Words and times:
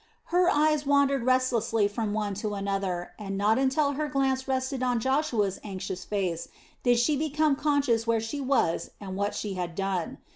Her 0.33 0.49
eyes 0.49 0.83
wandered 0.83 1.25
restlessly 1.27 1.87
from 1.87 2.11
one 2.11 2.33
to 2.41 2.55
another, 2.55 3.11
and 3.19 3.37
not 3.37 3.59
until 3.59 3.91
her 3.91 4.07
glance 4.07 4.47
rested 4.47 4.81
on 4.81 4.99
Joshua's 4.99 5.59
anxious 5.63 6.05
face 6.05 6.47
did 6.81 6.97
she 6.97 7.15
become 7.15 7.55
conscious 7.55 8.07
where 8.07 8.19
she 8.19 8.41
was 8.41 8.89
and 8.99 9.15
what 9.15 9.35
she 9.35 9.53
had 9.53 9.75
done. 9.75 10.17